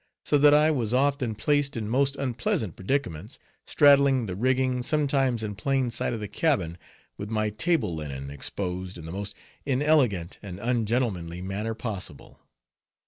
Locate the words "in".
1.77-1.87, 5.43-5.53, 8.97-9.05